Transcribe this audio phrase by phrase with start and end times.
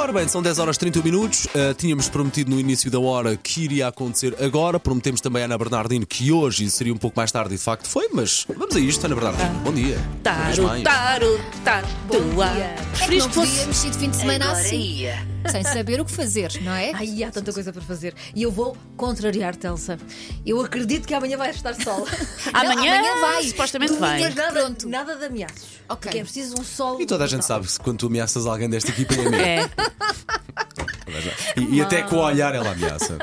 [0.00, 1.46] Ora bem, são 10 horas e 31 minutos.
[1.46, 4.78] Uh, tínhamos prometido no início da hora que iria acontecer agora.
[4.78, 7.88] Prometemos também à Ana Bernardino que hoje seria um pouco mais tarde e de facto
[7.88, 9.58] foi, mas vamos a isto, Ana Bernardino.
[9.64, 9.98] Bom dia.
[10.22, 12.46] Taro, taro, tatua.
[12.46, 13.50] É que Preferiste não que fosse.
[13.52, 15.37] podíamos ir de fim de semana Agora assim, ia.
[15.50, 16.92] Sem saber o que fazer, não é?
[16.94, 18.14] Ai, há tanta coisa para fazer.
[18.34, 19.98] E eu vou contrariar-te, Elsa.
[20.44, 22.06] Eu acredito que amanhã vai estar sol.
[22.52, 23.44] amanhã vai.
[23.44, 24.20] Supostamente Domingo vai.
[24.20, 24.88] Mas nada, Pronto.
[24.88, 25.78] nada de ameaços.
[25.88, 26.02] Ok.
[26.02, 27.00] Porque é preciso um sol.
[27.00, 29.36] E toda a gente sabe que quando tu ameaças alguém desta equipa é mesmo.
[29.36, 29.70] É.
[31.56, 33.16] E, e até com o olhar ela ameaça.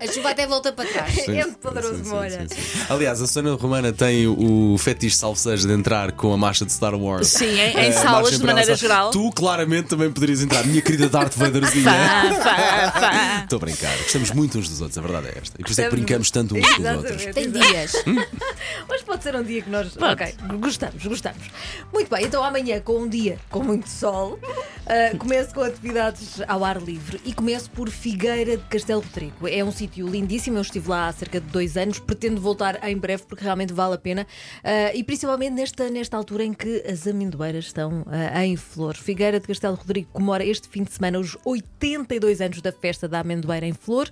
[0.00, 1.12] A chuva até volta para trás.
[1.14, 2.40] Sim, É poderoso, sim, sim, olha.
[2.48, 2.80] sim, sim.
[2.88, 6.94] Aliás, a Susana Romana tem o fetiche salvo-seja de entrar com a marcha de Star
[6.94, 7.28] Wars.
[7.28, 9.10] Sim, em- em Eh, salas, de maneira Star- geral.
[9.10, 11.92] Tu claramente também poderias entrar, minha querida Darth Vaderzinha.
[13.42, 13.96] Estou a brincar.
[13.98, 15.56] Gostamos muito uns dos outros, a verdade é esta.
[15.60, 17.24] E por isso é que brincamos tanto uns com os outros.
[17.34, 17.92] Tem dias.
[18.88, 19.88] Hoje pode ser um dia que nós.
[19.88, 20.12] Pode.
[20.22, 21.42] Ok, gostamos, gostamos.
[21.92, 24.38] Muito bem, então amanhã, com um dia com muito sol,
[24.92, 29.48] ah, começo com atividades ao ar livre e começo por Figueira de Castelo Rodrigo.
[29.48, 32.94] É um sítio lindíssimo, eu estive lá há cerca de dois anos, pretendo voltar em
[32.94, 34.26] breve porque realmente vale a pena
[34.62, 38.94] ah, e principalmente nesta, nesta altura em que as amendoeiras estão ah, em flor.
[38.94, 43.20] Figueira de Castelo Rodrigo comemora este fim de semana os 82 anos da festa da
[43.20, 44.10] amendoeira em flor,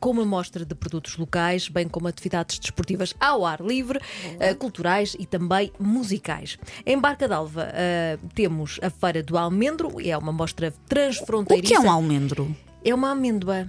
[0.00, 4.00] com uma mostra de produtos locais, bem como atividades desportivas ao ar livre,
[4.58, 6.58] culturais e também musicais.
[6.84, 7.68] Em Barca d'Alva
[8.34, 11.68] temos a Feira do Almendro, é uma mostra O transfronteiriça.
[11.72, 12.54] que é um almendro?
[12.84, 13.68] É uma amêndoa.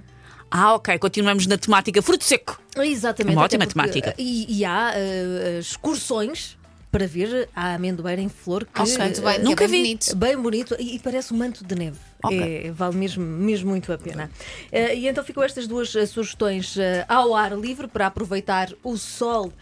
[0.52, 2.60] Ah, ok, continuamos na temática fruto seco.
[2.78, 3.36] Exatamente.
[3.36, 4.16] Uma até ótima porque, temática.
[4.18, 6.58] E, e há ah, excursões
[6.92, 9.88] para ver a amendoeira em flor que Ok, muito bem, ah, Nunca é bem vi.
[9.90, 10.16] bonito.
[10.16, 12.00] Bem bonito e, e parece um manto de neve.
[12.22, 12.66] Ok.
[12.68, 14.30] É, vale mesmo, mesmo muito a pena.
[14.72, 18.98] Eh, e então ficam estas duas eh, sugestões eh, ao ar livre para aproveitar o
[18.98, 19.54] sol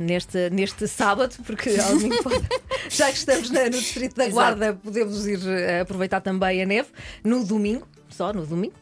[0.00, 2.42] neste, neste sábado, porque ao domingo pode-
[2.88, 5.38] já que estamos na- no Distrito da Guarda, podemos ir
[5.80, 6.88] aproveitar também a neve
[7.24, 7.86] no domingo.
[8.10, 8.74] Só no domingo,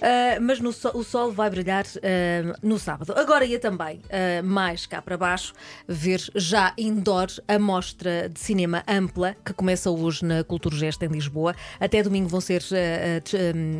[0.00, 3.12] Ah, mas no o sol vai brilhar ah, no sábado.
[3.16, 5.52] Agora ia também, ah, mais cá para baixo,
[5.86, 11.54] ver já indoor a mostra de cinema ampla que começa hoje na Culturgest em Lisboa.
[11.80, 12.62] Até domingo vão ser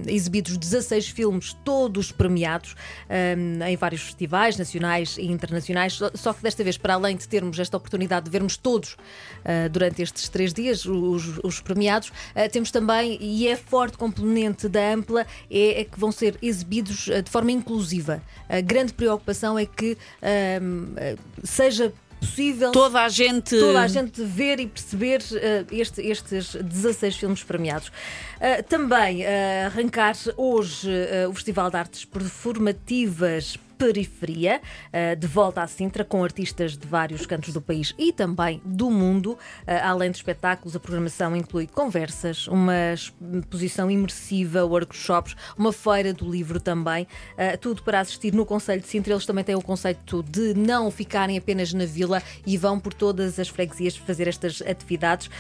[0.07, 2.75] exibidos 16 filmes, todos premiados
[3.67, 5.99] em vários festivais nacionais e internacionais.
[6.15, 8.97] Só- que desta vez, para além de termos esta oportunidade de vermos todos
[9.73, 12.13] durante estes três dias, os, os premiados,
[12.53, 17.21] temos também, e é forte componente da Ampla, é, é que vão ser exibidos ah,
[17.21, 18.23] de forma inclusiva.
[18.49, 20.27] A grande preocupação é que ah,
[20.97, 23.57] ah, seja possível Toda a gente.
[23.57, 27.93] toda a gente ver e perceber eh, este- estes 16 filmes premiados.
[28.41, 33.59] Eh, também eh, arrancar hoje eh, o Festival de Artes Performativas.
[33.79, 34.61] Periferia,
[35.17, 39.39] de volta à Sintra, com artistas de vários cantos do país e também do mundo.
[39.85, 46.59] Além de espetáculos, a programação inclui conversas, uma exposição imersiva, workshops, uma feira do livro
[46.59, 47.07] também.
[47.61, 49.13] Tudo para assistir no Conselho de Sintra.
[49.13, 53.39] Eles também têm o conceito de não ficarem apenas na vila e vão por todas
[53.39, 55.31] as freguesias fazer estas atividades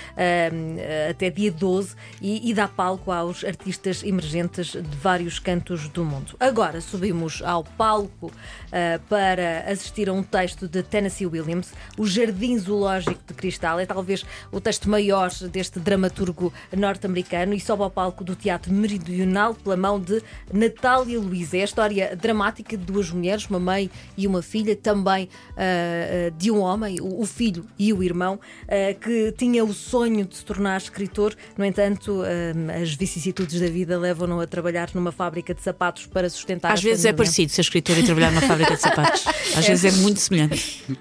[1.10, 6.34] até dia 12 e, e dá palco aos artistas emergentes de vários cantos do mundo.
[6.41, 8.32] Agora subimos ao palco
[8.72, 13.78] ah, para assistir a um texto de Tennessee Williams, O Jardim Zoológico de Cristal.
[13.78, 19.55] É talvez o texto maior deste dramaturgo norte-americano e sobe ao palco do Teatro Meridional
[19.55, 21.53] pela mão de Natália Luiz.
[21.53, 25.28] É a história dramática de duas mulheres, uma mãe e uma filha, também
[25.59, 30.25] ah, de um homem, o, o filho e o irmão, ah, que tinha o sonho
[30.25, 31.34] de se tornar escritor.
[31.55, 36.28] No entanto, ah, as vicissitudes da vida levam-no a trabalhar numa fábrica de sapatos para
[36.31, 37.16] sustentar Às vezes é família.
[37.16, 39.25] parecido ser escritor e trabalhar numa fábrica de sapatos.
[39.56, 40.84] Às vezes é muito semelhante.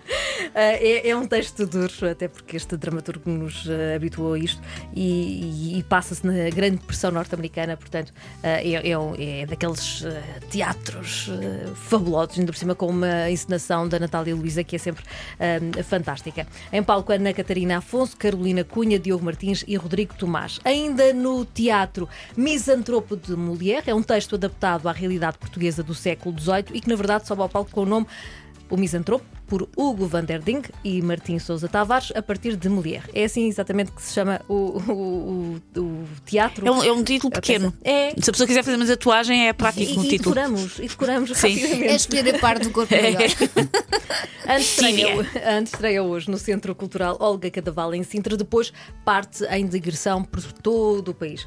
[0.55, 4.59] Ah, é, é um texto duro, até porque este dramaturgo nos ah, habituou a isto
[4.95, 11.29] e, e- passa-se na grande depressão norte-americana, portanto, ah, é, é é daqueles ah, teatros
[11.29, 15.03] ah, fabulosos, ainda por cima com uma encenação da Natália Luísa que é sempre
[15.39, 16.47] ah, fantástica.
[16.71, 20.59] Em palco, Ana Catarina Afonso, Carolina Cunha, Diogo Martins e Rodrigo Tomás.
[20.63, 26.37] Ainda no teatro, Misantropo de Molière, é um texto adaptado à realidade portuguesa do século
[26.39, 28.07] XVIII e que, na verdade, sobe ao palco com o nome
[28.69, 33.05] o Misantropo, por Hugo van der Ding e Martim Sousa Tavares, a partir de Molière.
[33.13, 36.67] É assim exatamente que se chama o, o, o- o teatro.
[36.67, 37.73] É um, é um título A pequeno.
[37.83, 38.11] É.
[38.21, 40.35] Se a pessoa quiser fazer uma tatuagem, é prático E, no e título.
[40.35, 41.47] decoramos, e decoramos Sim.
[41.47, 41.95] É rapidamente.
[41.95, 43.21] escolher a parte do corpo melhor.
[44.49, 45.07] Antes estreia,
[45.57, 48.71] antes estreia hoje no Centro Cultural Olga Cadaval em Sintra, depois
[49.03, 51.45] parte em digressão por todo o país.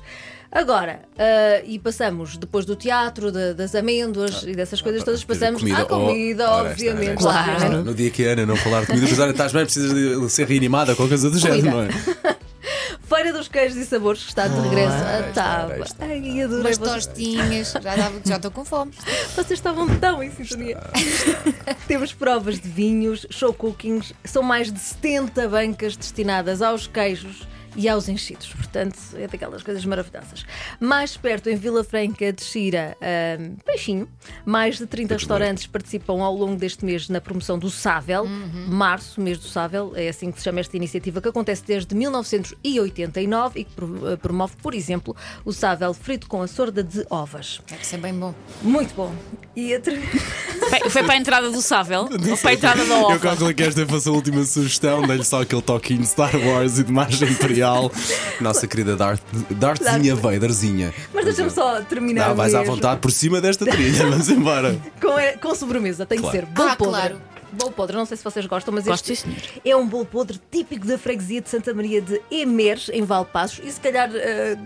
[0.53, 5.63] Agora, ah, e passamos depois do teatro, da- das amêndoas e dessas coisas todas, passamos
[5.73, 7.25] à comida, Oh, ora, esta, obviamente.
[7.27, 7.29] esta.
[7.55, 7.90] obviamente.
[7.91, 10.31] No dia que a Ana não falar de comida, depois olha, estás bem, precisas de
[10.31, 11.89] ser reanimada, qualquer coisa do género, não é?
[13.09, 14.95] Feira dos Queijos e Sabores, que está de regresso.
[15.05, 15.65] Ah, Estava.
[15.73, 16.05] ora está.
[16.07, 16.61] Ai, adorei.
[16.65, 17.73] Umas tostinhas.
[17.73, 18.93] Já dava- já estou com fome.
[19.35, 20.79] Vocês estavam tão em sintonia.
[21.89, 27.49] Temos provas de vinhos, show cookings, são mais de 70 bancas destinadas aos queijos
[27.83, 28.49] e aos enchidos.
[28.53, 30.45] Portanto, é daquelas coisas maravilhosas.
[30.79, 34.07] Mais perto, em Vila Franca de Xira, ahm, Peixinho,
[34.45, 38.27] mais de 30 restaurantes participam ao longo deste mês na promoção do Sável.
[38.69, 43.61] Março, mês do Sável, é assim que se chama esta iniciativa, que acontece desde 1989
[43.61, 47.61] e que pro- promove, por exemplo, o Sável frito com a sorda de ovas.
[47.69, 48.35] Deve ser bem bom.
[48.63, 49.15] Muito bom.
[49.57, 50.01] E a ter-
[50.91, 53.19] Foi- para a entrada do Sável ou para a entrada da Eu Ova?
[53.19, 56.85] calculo que esta fosse a última sugestão, dei-lhe só aquele toquinho de Star Wars e
[56.85, 57.70] de margem imperial.
[58.41, 59.21] Nossa querida Darth,
[59.51, 60.93] Darthzinha Vaderzinha.
[61.15, 62.29] Mas deixa-me só terminar.
[62.29, 62.75] Não, vais à mesmo.
[62.75, 64.79] vontade por cima desta trilha, vamos embora.
[65.01, 66.37] Com, com sobremesa, tem Claro.
[66.39, 66.53] que ser.
[66.53, 66.93] Bolo Ah, podre.
[66.93, 67.17] claro.
[67.53, 70.41] Bolo podre, não sei se vocês gostam, mas Gosto, este sim, é um bolo podre
[70.51, 74.57] típico da freguesia de Santa Maria de Emeres, em Valpassos, e se calhar eh,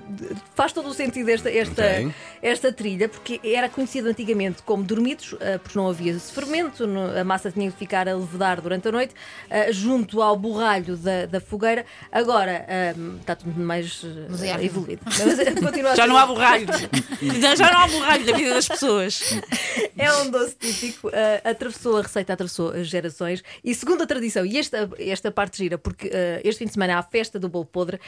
[0.55, 2.13] faz todo o sentido esta, esta, Ok.
[2.43, 7.25] esta trilha, porque era conhecido antigamente como dormidos, eh, porque não havia fermento, no- a
[7.25, 9.15] massa tinha que ficar a levedar durante a noite,
[9.51, 11.85] eh, junto ao borralho da, da fogueira.
[12.13, 12.67] Agora
[13.21, 14.03] está tudo mais
[14.63, 15.03] evoluído.
[15.05, 16.67] Mas, eh, continua a Já não há borralho.
[17.57, 19.21] Já não há borralho da vida das pessoas.
[19.97, 21.13] É um doce típico, uh,
[21.49, 23.43] atravessou a receita, atravessou gerações.
[23.62, 26.97] E segundo a tradição, e esta, esta parte gira, porque uh, este fim de semana
[26.97, 28.00] há a festa do bolo podre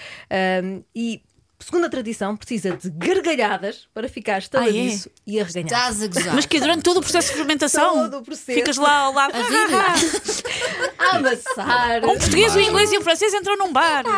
[0.64, 1.22] um, e
[1.58, 5.74] segundo a tradição precisa de gargalhadas para ficar estaladiço e arreganhado.
[5.74, 6.34] Estás a gozar.
[6.34, 8.58] Mas que é durante todo o processo de fermentação Todo o processo.
[8.58, 9.32] ficas lá ao lado.
[10.98, 12.04] A amassar.
[12.04, 14.04] O português, o inglês e o francês entram num bar.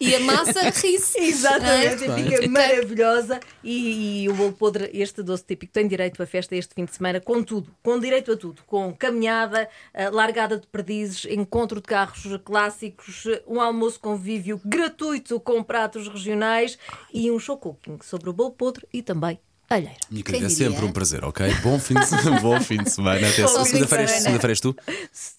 [0.00, 1.18] E a massa ri-se.
[1.18, 3.40] Exatamente, e fica maravilhosa.
[3.62, 6.94] E, e o bolo podre, este doce típico, tem direito à festa este fim de
[6.94, 11.86] semana, com tudo, com direito a tudo, com caminhada, eh, largada de perdizes, encontro de
[11.86, 16.78] carros clássicos, eh, um almoço convívio gratuito com pratos regionais
[17.12, 19.38] e um show cooking sobre o bolo podre e também
[19.68, 19.96] alheiro.
[20.10, 21.54] Minha querida, é sempre um prazer, ok?
[21.62, 22.40] Bom fim de semana.
[22.40, 23.26] Bom fim de semana.
[23.28, 24.08] Até segunda-feira.
[24.08, 24.76] Segunda-feira és tu?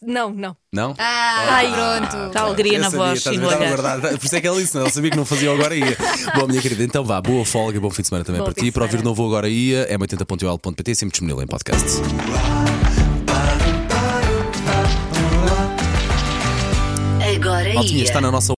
[0.02, 0.56] Não, não.
[0.72, 0.94] Não?
[0.98, 2.28] Ah, Ai, pronto.
[2.28, 4.18] Está alegria na sabia, voz e.
[4.18, 5.98] Por isso é que ela disse, não, ela sabia que não fazia agora ia.
[6.36, 8.72] Bom, minha querida, então vá, boa folga, bom fim de semana também Bom para ti.
[8.72, 12.02] Para ouvir novo agora ia, é 80.ol.pt, sempre disponível em podcast.
[17.36, 18.04] Agora ia.
[18.04, 18.54] está na nossa